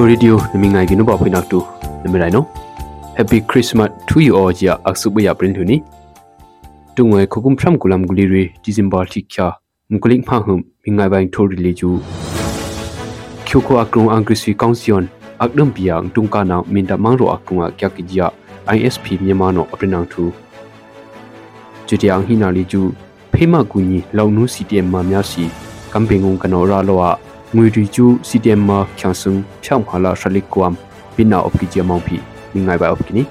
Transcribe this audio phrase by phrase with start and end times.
[0.00, 1.58] Pure Radio နမငိုင်ကနဘဖိ nak tu
[2.04, 2.46] နမရိုင်နော်
[3.18, 5.76] Happy Christmas to you all ကြာအခစုဘရပရင်သူနီ
[6.96, 9.46] တုံငွေခုကုမ်ဖရမ်ကူလမ်ဂူလီရီဒီဇင်ဘာတိချာ
[9.92, 11.90] မကလင်းဖာဟုမ်မိငိုင်ဘိုင်ထိုရီလီကျူ
[13.46, 15.04] ချိုကိုအကရုံအင်္ဂရိစီကောင်စီယွန်
[15.42, 18.26] အကဒမ်ပီယံတုံကနာမင်တမန်ရောအကုံအကက်ကီဂျာ
[18.76, 20.24] ISP မြန်မာနော်အပရင်အောင်သူ
[21.86, 22.82] ကျတီအောင်ဟိနာလီကျူ
[23.32, 25.44] ဖေးမကူညီလောင်နူး CTM မှာများစီ
[25.92, 30.72] ကမ်ပင်းငုံကနော်ရာလော ငွေရီကျူ CTM မှာချန်ဆုံဖြောင်းဖလာရှလိကွမ်
[31.14, 32.16] ပင်နာအော့ကီဂျမောင်ဖီ
[32.52, 33.22] မိငိုင်ဘိုင်အော့ကီနီ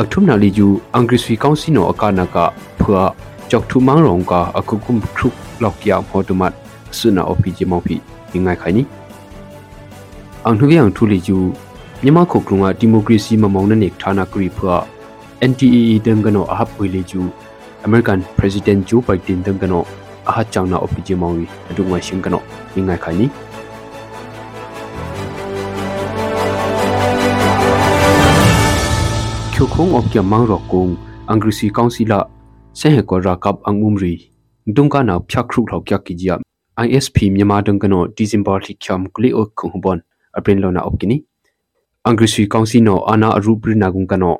[0.00, 2.36] အခုနာလီကျူအင်္ဂရိစီကောင်စီနော်အကနာက
[2.80, 3.02] ဖွာ
[3.50, 5.28] ကြောက်ထူမန်းရောင်ကအခုကုမ်ခရု
[5.62, 6.52] လောက်ကျမော်တမတ်
[6.98, 7.96] ဆွနာအော့ကီဂျမောင်ဖီ
[8.32, 8.82] မိငိုင်ခိုင်နီ
[10.44, 11.38] အန်ထူយ៉ាងထူလီကျူ
[12.02, 14.74] မြန်မာခုကရုံကဒီမိုကရေစီမမောင်နဲ့ဌာနကရီဖွာ
[15.50, 17.20] NTEE တန်ကနောအဟပ်ဝေလီကျူ
[17.86, 19.84] American President Joe Biden တန်ကနော
[20.30, 22.42] အဟချောင်းနာအပီဂျီမောင်ဝီအဒုငါရှင်ကနောင
[22.88, 23.26] ငိုင်ခိုင်နီ
[29.52, 30.84] ချိုခုံအပကမောင်ရကုံ
[31.28, 32.20] အင်္ဂရိစီကောင်စီလာ
[32.78, 34.12] ဆဲဟကောရာကပ်အငုံရီ
[34.76, 36.28] ဒုံကနာဖြတ်ခရုထောက်ကကီဂျီ
[36.86, 39.98] ISP မြန်မာဒုံကနောဒီဇင်ဘာလိချမ်ကလီအိုခုံဘွန်
[40.38, 41.16] အပရင်လောနာအပကီနီ
[42.04, 44.34] အင်္ဂရိစီကောင်စီနောအာနာအရူပရနာဂုံကနော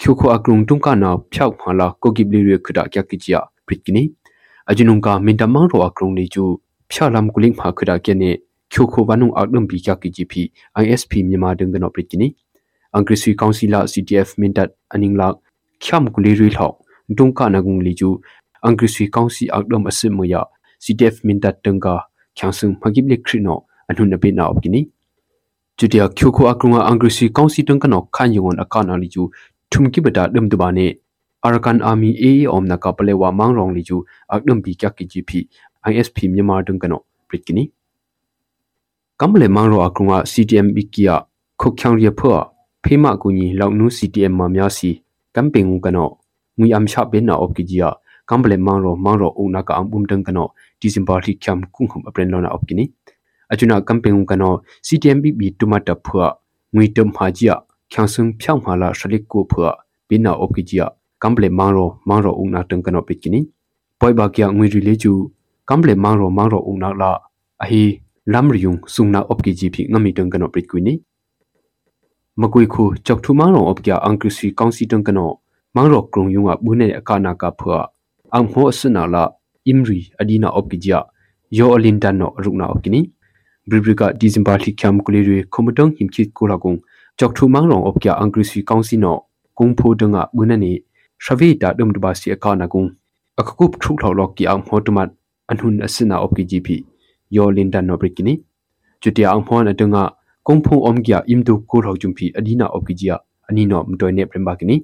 [0.00, 3.32] ချိုခိုအကရုံတုံကနာဖြောက်မာလာကိုဂိဘလီရခဒကကီဂျီ
[3.66, 4.02] ပရစ်ကီနီ
[4.70, 6.44] ajunungka mintamang ro akrong ni chu
[6.92, 8.30] phyalam kuling pha khira ke ne
[8.72, 10.32] khyo kho banung akdum bi kya ki gp
[10.92, 12.28] isp myama ding no prit kini
[12.96, 15.36] angrisui council ctf mintat aning lak
[15.80, 16.74] khyam kuli ri thok
[17.16, 18.08] dungka nagung li chu
[18.68, 20.42] angrisui council akdum asim mo ya
[20.84, 21.94] ctf mintat tengka
[22.36, 23.56] khyasung phagib le khrino
[23.88, 24.80] anun na pe na op kini
[25.78, 29.22] chutia khyo kho akrunga angrisui council tengka no khan yongon akana li chu
[29.70, 30.86] thumki bata dum du ba ne
[31.42, 35.30] Arakan Army AA om na kapale wa mangrong li ju akdum bi kya ki GP
[35.90, 37.66] ISP Myanmar dung kano pritkini
[39.18, 41.26] kamle mangro akrunga CTM bikia
[41.58, 42.54] khokhyang ria phwa
[42.86, 45.02] phema kunyi launu CTM ma mya si
[45.34, 46.18] camping kano
[46.58, 47.90] ngui am sha ben na op ki jia
[48.26, 52.54] kamle mangro mangro una ka ambum dung kano December thi khyam kung hum apren lona
[52.54, 52.86] op kini
[53.50, 56.38] achuna camping kano CTM bi bi tumata phwa
[56.70, 57.58] ngui tum ha jia
[57.90, 59.74] khyang phyang ma la shalik ko phwa
[60.08, 60.62] bin na op ki
[61.24, 61.78] កំប្លេម៉ងរ
[62.08, 63.40] ម៉ងរអ៊ុងណាតឹងកណោពេគីនី
[64.00, 65.12] ប៉យបាគៀងွေរីលេជូ
[65.70, 67.12] កំប្លេម៉ងរម៉ងរអ៊ុងណាឡា
[67.62, 67.84] អហី
[68.34, 70.94] លំរីយុងសុងណាអបគីជីភីងមីតឹងកណោព្រិតគីនី
[72.40, 75.30] မကွေခုကြောက်ထူမောင်ရောအပကြအင်္ဂရိစီကောင်စီတန်ကနော
[75.76, 77.78] မောင်ရောကရုံယုံကဘူးနေအကနာကဖွာ
[78.34, 79.24] အမ်ဟောစနာလာ
[79.66, 80.88] အင်ရီအဒီနာအပကြ
[81.58, 83.00] ယောအလင်တန်နောရုနာအပကနီ
[83.68, 86.72] ဘရီဘရီကဒီဇင်ဘာလီကမ်ကူလီရီခုမတုံဟင်ချစ်ကိုလာကုံ
[87.18, 89.16] ကြောက်ထူမောင်ရောအပကြအင်္ဂရိစီကောင်စီနော
[89.58, 90.72] ကုံဖိုးတန်ကဘူးနေ
[91.24, 92.88] shavita dum du ba si akha na kung
[93.40, 95.10] akakup thu thaw lok ki ang hotumat
[95.50, 96.68] anhun asina op ki gp
[97.36, 98.34] yolin dan no brikini
[99.02, 100.02] chutia ang phon adunga
[100.46, 103.16] kongphung omgia imdu ko thaw jumpi adina op ki jia
[103.48, 104.76] ani no mtoi ne prem ba kini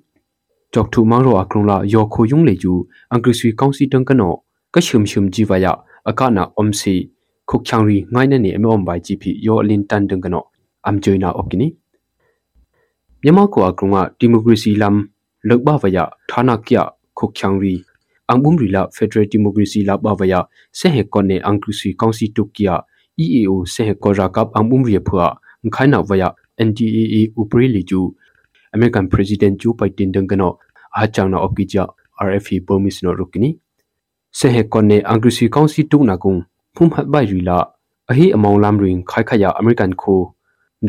[0.72, 2.72] chok thu mang ro akrung la yo kho yung le ju
[3.12, 4.28] angkri sui kaung si tang kano
[4.72, 5.72] ka shum shum ji wa ya
[6.10, 6.94] akha na om si
[7.48, 10.40] khuk chang ri ngai na ni ame om bai gp yolin tan tang kano
[10.88, 11.68] am joina op kini
[13.22, 15.00] မြန်မာကိုအကောင်ကဒီမိုကရေစီလမ်း
[15.48, 15.98] လောက်ဘဝယ
[16.30, 16.78] ဌာနကယ
[17.18, 17.74] ခုချောင်ရီ
[18.28, 20.34] အန်ဘုံရီလာဖက်ဒရယ်ဒီမိုကရေစီလာဘဝယ
[20.78, 22.70] ဆေဟေကွန်နေအန်ကရစီကောင်စီတုကယ
[23.24, 25.24] EAO ဆေဟေကောရာကပ်အန်ဘုံရီဖွာ
[25.74, 26.24] ခိုင်နာဝယ
[26.68, 28.00] NDAA ဥပရိလီကျူ
[28.74, 30.52] American President Joe Biden ဒင်ကနော
[30.96, 31.84] အာချောင်နာအော့ကီဂျာ
[32.26, 33.50] RFE ပေါ်မစ်နောရုကနီ
[34.38, 36.34] ဆေဟေကွန်နေအန်ကရစီကောင်စီတုနာကုံ
[36.74, 37.58] ဖုံဟတ်ဘိုင်ရီလာ
[38.10, 40.20] အဟိအမောင်လမ်ရင်ခိုင်ခယ American ခို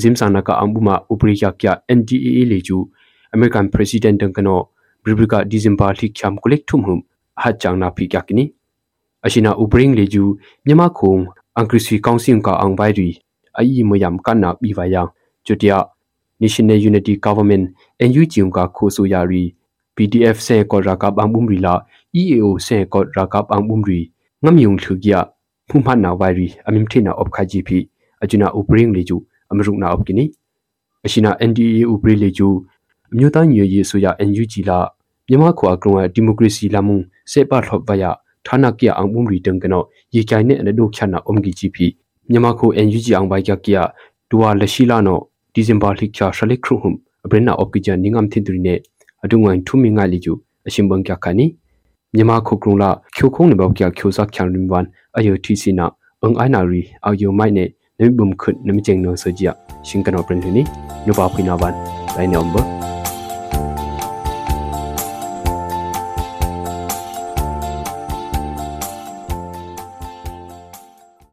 [0.02, 2.78] ဂျင်ဆာနာကအန်ဘုမာဥပရိယကယ NDAA လီကျူ
[3.34, 4.69] American President dang kano
[5.03, 7.00] Bribrika December thi khyam kulik thum hum
[7.35, 8.45] ha changna phi kya kini
[9.25, 13.09] ashina ubring leju myama khong ankrisi council ka angbai ri
[13.59, 15.07] ai moyam kana biwaya
[15.45, 15.85] chutia
[16.39, 19.56] National Unity Government NUG ka khoso yari
[19.95, 21.74] PDF se ko raka bambum ri la
[22.15, 24.12] EAO se ko raka bambum ri
[24.44, 25.27] ngamyung thugya
[25.68, 27.80] phumha na wari amim thina op khaji phi
[28.24, 29.19] ajuna ubring leju
[29.51, 30.31] amruk na op kini
[31.06, 32.65] ashina NDA ubri leju
[33.13, 34.79] အမျိုးသားညီညွတ်ရေးဆိုရ NUG လာ
[35.29, 36.95] မြန်မာခွာကရုံးဒီမိုကရေစီလာမှု
[37.31, 38.03] စေပါထော့ပယ
[38.45, 39.83] ဌာနကရအောင်ပုံရီတန်ကနော
[40.15, 41.85] ရေကြိုင်နဲ့အနဒုခနာအုံဂီဂျီပီ
[42.29, 43.77] မြန်မာခို NUG အောင်ဘိုင်ကကရ
[44.29, 45.19] ဒူဝါလရှိလာနော
[45.53, 48.75] ဒီဇင်ဘာလိချာရှလိခရုဟုမ်အဘရနာအော့ကီဂျန်နင်းငမ်သင်တူရီနေ
[49.23, 50.33] အဒုငိုင်းထူမီငါလီကျူ
[50.67, 51.45] အရှင်ဘန်ကခနီ
[52.15, 54.85] မြန်မာခုကရုံလာချိုခုံးနေဘောက်ကချိုဇက်ချန်ရင်ဝန်
[55.17, 55.85] အယိုတီစီနာ
[56.21, 57.65] အင်အိုင်နာရီအော်ယိုမိုင်နေ
[58.00, 59.51] နမဘုံခွတ်နမကျင်းနောဆဂျီယာ
[59.88, 60.63] ရှင်ကနောပရင်ဟီနီ
[61.07, 61.73] နဘာဖိနာဝန်
[62.15, 62.79] လိုင်းနံဘာ